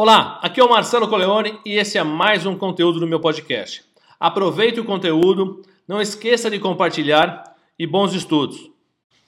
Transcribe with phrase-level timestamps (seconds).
[0.00, 3.82] Olá, aqui é o Marcelo Coleone e esse é mais um conteúdo do meu podcast.
[4.20, 8.70] Aproveite o conteúdo, não esqueça de compartilhar e bons estudos.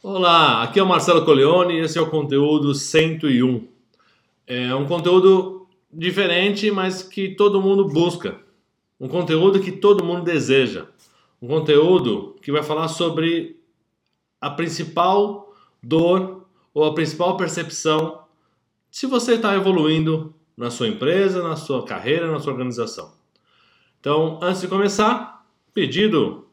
[0.00, 3.66] Olá, aqui é o Marcelo Coleone e esse é o conteúdo 101.
[4.46, 8.38] É um conteúdo diferente, mas que todo mundo busca.
[9.00, 10.86] Um conteúdo que todo mundo deseja.
[11.42, 13.58] Um conteúdo que vai falar sobre
[14.40, 15.52] a principal
[15.82, 18.20] dor ou a principal percepção
[18.88, 23.12] se você está evoluindo na sua empresa, na sua carreira, na sua organização.
[23.98, 26.46] Então, antes de começar, pedido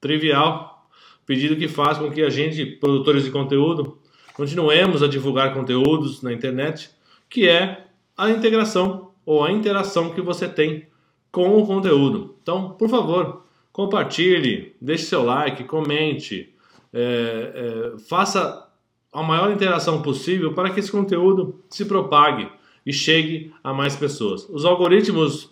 [0.00, 0.88] trivial,
[1.24, 3.98] pedido que faz com que a gente, produtores de conteúdo,
[4.34, 6.90] continuemos a divulgar conteúdos na internet,
[7.28, 7.86] que é
[8.16, 10.86] a integração ou a interação que você tem
[11.32, 12.36] com o conteúdo.
[12.42, 16.54] Então, por favor, compartilhe, deixe seu like, comente,
[16.92, 18.66] é, é, faça
[19.12, 22.48] a maior interação possível para que esse conteúdo se propague
[22.86, 24.48] e chegue a mais pessoas.
[24.48, 25.50] Os algoritmos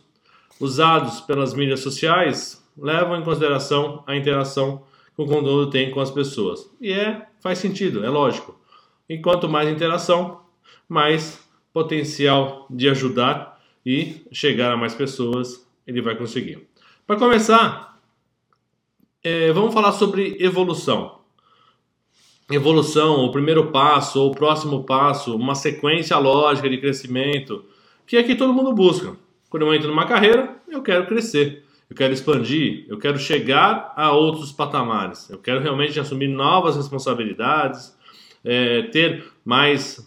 [0.61, 4.85] usados pelas mídias sociais levam em consideração a interação
[5.17, 6.71] que o conteúdo tem com as pessoas.
[6.81, 8.59] E é, faz sentido, é lógico.
[9.09, 10.41] Enquanto mais interação,
[10.89, 16.67] mais potencial de ajudar e chegar a mais pessoas ele vai conseguir.
[17.07, 18.01] Para começar,
[19.23, 21.24] é, vamos falar sobre evolução
[22.51, 27.65] evolução, o primeiro passo ou o próximo passo, uma sequência lógica de crescimento,
[28.07, 29.17] que é que todo mundo busca.
[29.49, 34.13] Quando eu entro numa carreira, eu quero crescer, eu quero expandir, eu quero chegar a
[34.13, 37.97] outros patamares, eu quero realmente assumir novas responsabilidades,
[38.45, 40.07] é, ter mais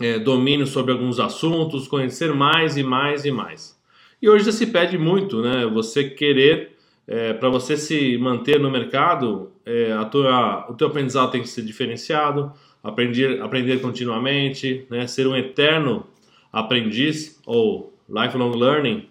[0.00, 3.78] é, domínio sobre alguns assuntos, conhecer mais e mais e mais.
[4.20, 5.66] E hoje já se pede muito, né?
[5.66, 6.73] Você querer
[7.06, 11.48] é, para você se manter no mercado, é, a tua, o teu aprendizado tem que
[11.48, 12.52] ser diferenciado,
[12.82, 16.06] aprender, aprender continuamente, né, ser um eterno
[16.52, 19.08] aprendiz ou lifelong learning,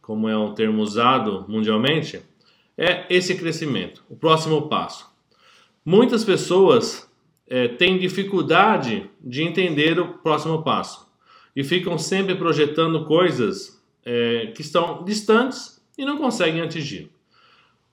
[0.00, 2.20] como é um termo usado mundialmente,
[2.76, 5.08] é esse crescimento, o próximo passo.
[5.84, 7.10] Muitas pessoas
[7.46, 11.08] é, têm dificuldade de entender o próximo passo
[11.54, 17.10] e ficam sempre projetando coisas é, que estão distantes e não conseguem atingir.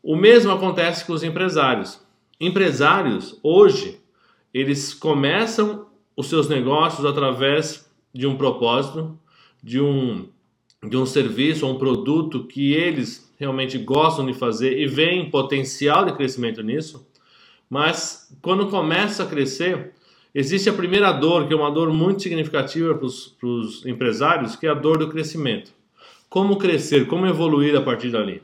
[0.07, 1.99] O mesmo acontece com os empresários.
[2.39, 3.99] Empresários, hoje,
[4.53, 9.17] eles começam os seus negócios através de um propósito,
[9.63, 10.27] de um,
[10.87, 16.05] de um serviço ou um produto que eles realmente gostam de fazer e veem potencial
[16.05, 17.09] de crescimento nisso.
[17.67, 19.93] Mas quando começa a crescer,
[20.35, 24.69] existe a primeira dor, que é uma dor muito significativa para os empresários, que é
[24.69, 25.71] a dor do crescimento.
[26.29, 28.43] Como crescer, como evoluir a partir dali.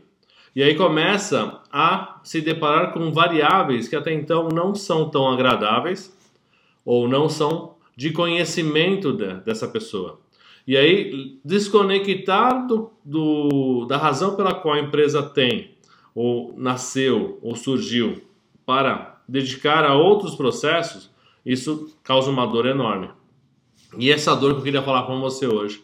[0.56, 6.16] E aí começa a se deparar com variáveis que até então não são tão agradáveis
[6.84, 10.20] ou não são de conhecimento de, dessa pessoa.
[10.68, 15.72] E aí desconectar do, do, da razão pela qual a empresa tem,
[16.14, 18.22] ou nasceu, ou surgiu,
[18.66, 21.10] para dedicar a outros processos,
[21.46, 23.10] isso causa uma dor enorme.
[23.98, 25.84] E essa dor que eu queria falar com você hoje.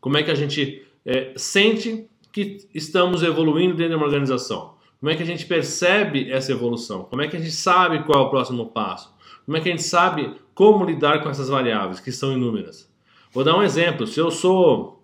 [0.00, 4.74] Como é que a gente é, sente que estamos evoluindo dentro de uma organização?
[4.98, 7.04] Como é que a gente percebe essa evolução?
[7.04, 9.14] Como é que a gente sabe qual é o próximo passo?
[9.46, 12.92] Como é que a gente sabe como lidar com essas variáveis, que são inúmeras?
[13.32, 14.04] Vou dar um exemplo.
[14.04, 15.00] Se eu sou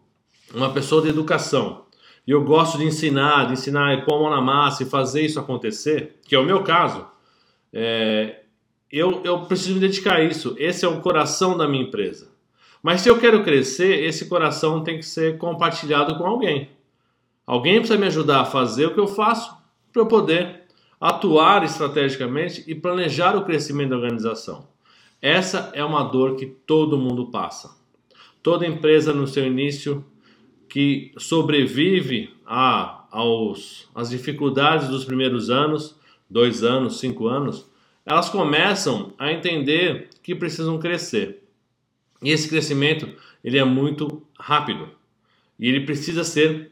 [0.52, 1.84] uma pessoa de educação
[2.26, 5.22] e eu gosto de ensinar, de ensinar e pôr a mão na massa e fazer
[5.22, 7.06] isso acontecer, que é o meu caso,
[7.72, 8.40] é,
[8.90, 10.56] eu, eu preciso me dedicar a isso.
[10.58, 12.28] Esse é o coração da minha empresa.
[12.82, 16.79] Mas se eu quero crescer, esse coração tem que ser compartilhado com alguém.
[17.50, 19.52] Alguém precisa me ajudar a fazer o que eu faço
[19.92, 20.66] para eu poder
[21.00, 24.68] atuar estrategicamente e planejar o crescimento da organização.
[25.20, 27.76] Essa é uma dor que todo mundo passa.
[28.40, 30.04] Toda empresa no seu início
[30.68, 35.98] que sobrevive a, aos, às dificuldades dos primeiros anos,
[36.30, 37.68] dois anos, cinco anos,
[38.06, 41.42] elas começam a entender que precisam crescer.
[42.22, 43.08] E esse crescimento
[43.42, 44.88] ele é muito rápido
[45.58, 46.69] e ele precisa ser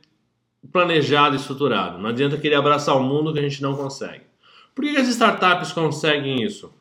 [0.72, 1.99] planejado e estruturado.
[1.99, 4.25] Não adianta querer abraçar o mundo que a gente não consegue.
[4.75, 6.72] Por que as startups conseguem isso?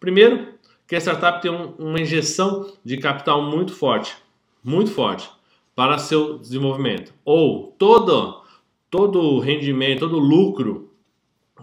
[0.00, 0.54] Primeiro,
[0.86, 4.16] que a startup tem um, uma injeção de capital muito forte,
[4.62, 5.28] muito forte
[5.74, 7.12] para seu desenvolvimento.
[7.24, 8.42] Ou todo
[8.90, 10.90] todo o rendimento, todo o lucro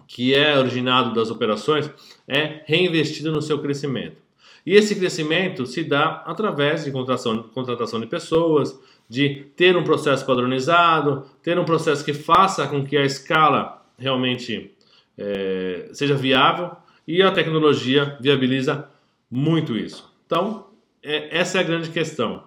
[0.08, 1.90] que é originado das operações
[2.28, 4.18] é reinvestido no seu crescimento.
[4.66, 10.26] E esse crescimento se dá através de contratação, contratação de pessoas, de ter um processo
[10.26, 14.72] padronizado, ter um processo que faça com que a escala realmente
[15.18, 16.72] é, seja viável
[17.08, 18.90] e a tecnologia viabiliza
[19.30, 20.12] muito isso.
[20.26, 20.68] Então,
[21.04, 22.44] é, essa é a grande questão.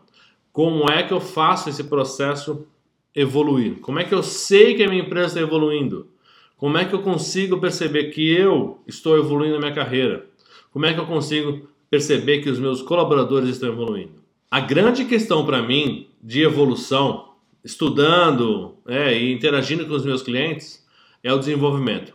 [0.53, 2.67] como é que eu faço esse processo
[3.14, 3.79] evoluir?
[3.79, 6.09] Como é que eu sei que a minha empresa está evoluindo?
[6.56, 10.26] Como é que eu consigo perceber que eu estou evoluindo na minha carreira?
[10.73, 14.23] Como é que eu consigo perceber que os meus colaboradores estão evoluindo?
[14.50, 20.87] A grande questão para mim de evolução, estudando é, e interagindo com os meus clientes,
[21.23, 22.14] é o desenvolvimento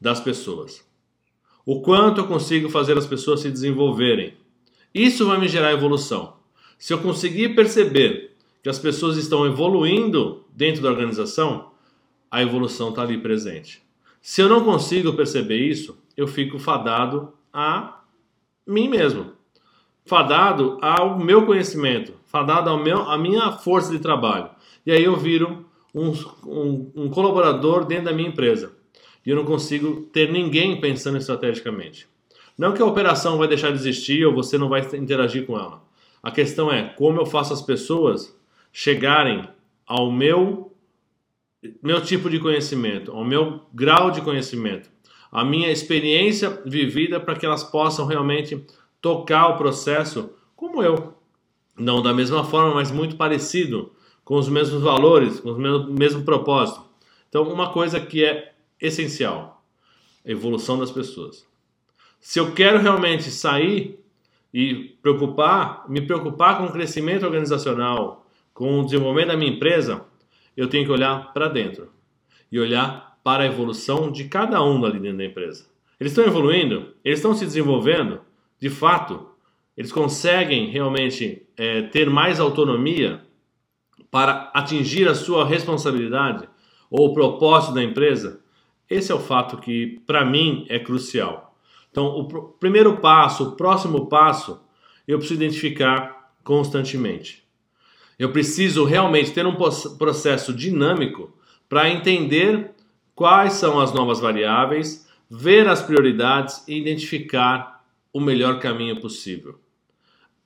[0.00, 0.86] das pessoas.
[1.66, 4.34] O quanto eu consigo fazer as pessoas se desenvolverem.
[4.94, 6.36] Isso vai me gerar evolução.
[6.78, 11.72] Se eu conseguir perceber que as pessoas estão evoluindo dentro da organização,
[12.30, 13.82] a evolução está ali presente.
[14.20, 17.97] Se eu não consigo perceber isso, eu fico fadado a
[18.68, 19.32] mim mesmo,
[20.04, 24.50] fadado ao meu conhecimento, fadado ao meu, à minha força de trabalho.
[24.84, 26.12] E aí eu viro um,
[26.46, 28.72] um, um colaborador dentro da minha empresa.
[29.24, 32.06] E eu não consigo ter ninguém pensando estrategicamente.
[32.56, 35.82] Não que a operação vai deixar de existir ou você não vai interagir com ela.
[36.22, 38.36] A questão é como eu faço as pessoas
[38.72, 39.48] chegarem
[39.86, 40.72] ao meu
[41.82, 44.88] meu tipo de conhecimento, ao meu grau de conhecimento,
[45.30, 48.64] a minha experiência vivida para que elas possam realmente
[49.00, 51.14] tocar o processo como eu.
[51.76, 53.92] Não da mesma forma, mas muito parecido,
[54.24, 56.82] com os mesmos valores, com o mesmo, propósito.
[57.28, 59.62] Então, uma coisa que é essencial:
[60.26, 61.46] a evolução das pessoas.
[62.20, 64.00] Se eu quero realmente sair
[64.52, 70.04] e preocupar, me preocupar com o crescimento organizacional, com o desenvolvimento da minha empresa,
[70.56, 71.92] eu tenho que olhar para dentro
[72.50, 75.66] e olhar para a evolução de cada um ali dentro da empresa.
[76.00, 76.94] Eles estão evoluindo?
[77.04, 78.20] Eles estão se desenvolvendo?
[78.58, 79.28] De fato,
[79.76, 83.22] eles conseguem realmente é, ter mais autonomia
[84.10, 86.48] para atingir a sua responsabilidade
[86.90, 88.40] ou o propósito da empresa?
[88.88, 91.56] Esse é o fato que, para mim, é crucial.
[91.90, 94.60] Então, o pr primeiro passo, o próximo passo,
[95.06, 97.44] eu preciso identificar constantemente.
[98.18, 101.32] Eu preciso realmente ter um processo dinâmico
[101.68, 102.72] para entender
[103.18, 109.58] quais são as novas variáveis, ver as prioridades e identificar o melhor caminho possível.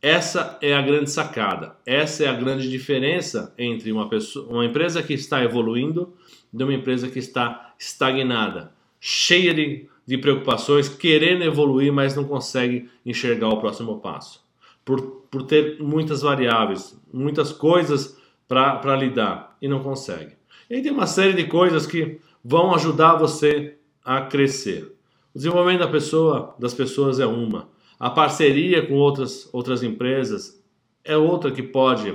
[0.00, 5.02] Essa é a grande sacada, essa é a grande diferença entre uma, pessoa, uma empresa
[5.02, 6.14] que está evoluindo
[6.50, 12.88] de uma empresa que está estagnada, cheia de, de preocupações, querendo evoluir, mas não consegue
[13.04, 14.42] enxergar o próximo passo
[14.82, 18.18] por, por ter muitas variáveis, muitas coisas
[18.48, 20.41] para lidar e não consegue.
[20.68, 24.94] E aí tem uma série de coisas que vão ajudar você a crescer.
[25.34, 27.68] O desenvolvimento da pessoa, das pessoas é uma.
[27.98, 30.62] A parceria com outras, outras empresas
[31.04, 32.14] é outra que pode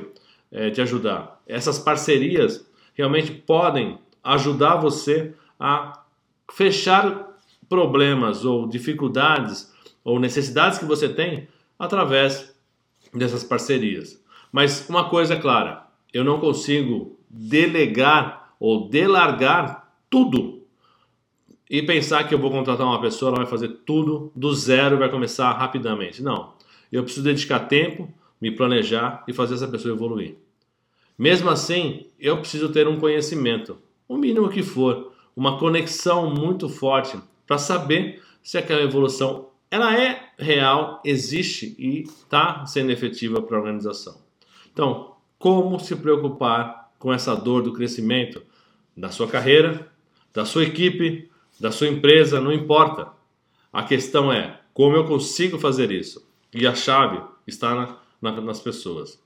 [0.51, 1.41] é, te ajudar.
[1.47, 6.03] Essas parcerias realmente podem ajudar você a
[6.51, 7.37] fechar
[7.69, 9.73] problemas ou dificuldades
[10.03, 11.47] ou necessidades que você tem
[11.77, 12.53] através
[13.13, 14.21] dessas parcerias.
[14.51, 20.63] Mas uma coisa é clara, eu não consigo delegar ou delargar tudo
[21.69, 25.09] e pensar que eu vou contratar uma pessoa, ela vai fazer tudo do zero vai
[25.09, 26.23] começar rapidamente.
[26.23, 26.53] Não.
[26.91, 30.35] Eu preciso dedicar tempo, me planejar e fazer essa pessoa evoluir.
[31.17, 33.77] Mesmo assim, eu preciso ter um conhecimento,
[34.07, 40.29] o mínimo que for, uma conexão muito forte para saber se aquela evolução ela é
[40.39, 44.17] real, existe e está sendo efetiva para a organização.
[44.71, 48.41] Então, como se preocupar com essa dor do crescimento
[48.95, 49.91] da sua carreira,
[50.33, 53.11] da sua equipe, da sua empresa, não importa.
[53.71, 56.27] A questão é como eu consigo fazer isso.
[56.53, 59.21] E a chave está na, na, nas pessoas.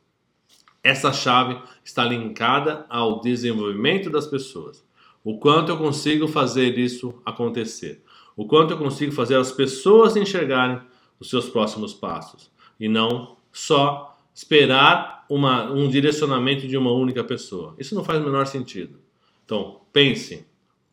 [0.83, 4.83] Essa chave está linkada ao desenvolvimento das pessoas.
[5.23, 8.03] O quanto eu consigo fazer isso acontecer
[8.35, 10.81] o quanto eu consigo fazer as pessoas enxergarem
[11.19, 12.49] os seus próximos passos
[12.79, 17.75] e não só esperar uma, um direcionamento de uma única pessoa.
[17.77, 18.99] Isso não faz o menor sentido.
[19.45, 20.45] Então, pense: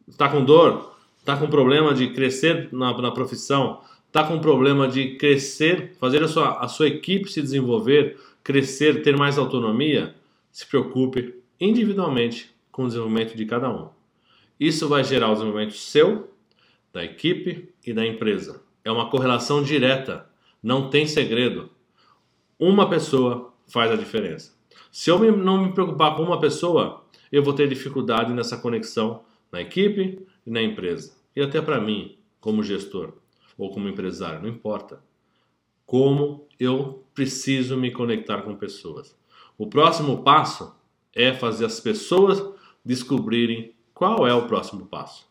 [0.06, 0.96] está com dor?
[1.18, 3.80] Está com problema de crescer na, na profissão?
[4.06, 9.16] Está com problema de crescer, fazer a sua, a sua equipe se desenvolver, crescer, ter
[9.16, 10.14] mais autonomia?
[10.50, 13.90] Se preocupe individualmente com o desenvolvimento de cada um.
[14.58, 16.32] Isso vai gerar o desenvolvimento seu
[16.92, 18.62] da equipe e da empresa.
[18.84, 20.26] É uma correlação direta,
[20.62, 21.70] não tem segredo.
[22.58, 24.56] Uma pessoa faz a diferença.
[24.90, 29.22] Se eu não me preocupar com uma pessoa, eu vou ter dificuldade nessa conexão
[29.52, 31.16] na equipe e na empresa.
[31.36, 33.14] E até para mim, como gestor
[33.56, 35.02] ou como empresário, não importa.
[35.86, 39.16] Como eu preciso me conectar com pessoas.
[39.56, 40.74] O próximo passo
[41.14, 42.42] é fazer as pessoas
[42.84, 45.28] descobrirem qual é o próximo passo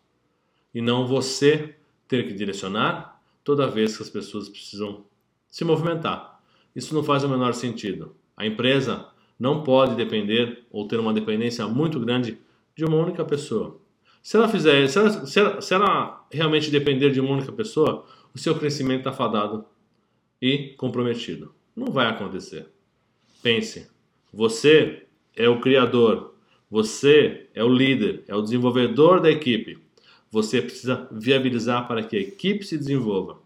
[0.74, 1.75] e não você
[2.07, 5.05] ter que direcionar toda vez que as pessoas precisam
[5.50, 6.37] se movimentar.
[6.77, 8.15] Isso não faz o menor sentido.
[8.38, 9.07] A empresa
[9.39, 12.38] não pode depender ou ter uma dependência muito grande
[12.75, 13.81] de uma única pessoa.
[14.22, 18.05] Se ela fizer, se ela, se ela, se ela realmente depender de uma única pessoa,
[18.31, 19.65] o seu crescimento está fadado
[20.39, 21.51] e comprometido.
[21.75, 22.67] Não vai acontecer.
[23.41, 23.89] Pense,
[24.31, 26.36] você é o criador,
[26.69, 29.79] você é o líder, é o desenvolvedor da equipe.
[30.29, 33.39] Você precisa viabilizar para que a equipe se desenvolva.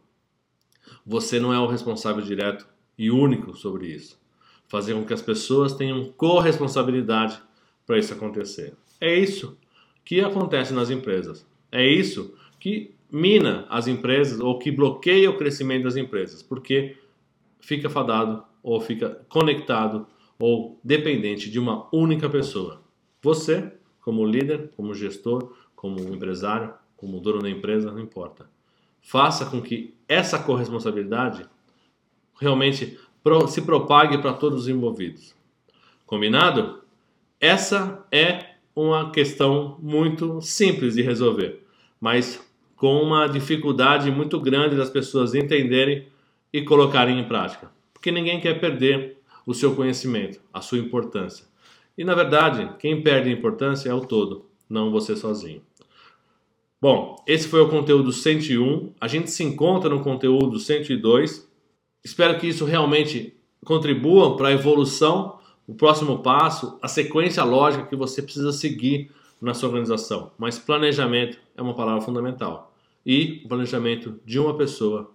[1.06, 4.20] Você não é o responsável direto e único sobre isso.
[4.68, 7.42] Fazer com que as pessoas tenham corresponsabilidade
[7.86, 8.74] para isso acontecer.
[9.00, 9.58] É isso
[10.04, 11.46] que acontece nas empresas.
[11.72, 16.96] É isso que mina as empresas ou que bloqueia o crescimento das empresas, porque
[17.60, 20.08] fica fadado ou fica conectado
[20.40, 22.82] ou dependente de uma única pessoa.
[23.22, 23.72] Você,
[24.02, 28.50] como líder, como gestor, como empresário, como dono da empresa, não importa.
[29.02, 31.46] Faça com que essa corresponsabilidade
[32.42, 32.98] realmente
[33.48, 35.36] se propague para todos os envolvidos.
[36.08, 36.82] Combinado?
[37.40, 41.64] Essa é uma questão muito simples de resolver,
[42.00, 42.44] mas
[42.76, 46.08] com uma dificuldade muito grande das pessoas entenderem
[46.52, 47.72] e colocarem em prática.
[47.94, 51.46] Porque ninguém quer perder o seu conhecimento, a sua importância.
[51.96, 55.62] E na verdade, quem perde a importância é o todo, não você sozinho.
[56.82, 58.94] Bom, esse foi o conteúdo 101.
[59.00, 61.51] A gente se encontra no conteúdo 102.
[62.04, 67.96] Espero que isso realmente contribua para a evolução, o próximo passo, a sequência lógica que
[67.96, 70.32] você precisa seguir na sua organização.
[70.38, 72.74] Mas planejamento é uma palavra fundamental.
[73.06, 75.12] E o planejamento de uma pessoa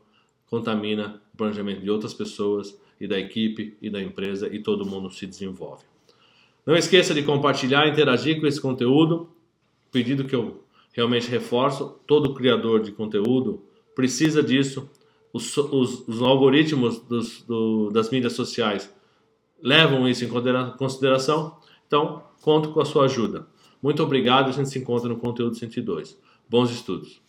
[0.46, 5.10] contamina o planejamento de outras pessoas e da equipe e da empresa e todo mundo
[5.10, 5.84] se desenvolve.
[6.64, 9.28] Não esqueça de compartilhar interagir com esse conteúdo.
[9.92, 13.62] Pedido que eu realmente reforço: todo criador de conteúdo
[13.94, 14.90] precisa disso.
[15.36, 18.90] Os, os, os algoritmos dos, do, das mídias sociais
[19.62, 20.28] levam isso em
[20.76, 21.58] consideração.
[21.86, 23.46] Então, conto com a sua ajuda.
[23.82, 24.48] Muito obrigado.
[24.48, 26.18] A gente se encontra no conteúdo 102.
[26.48, 27.20] Bons estudos.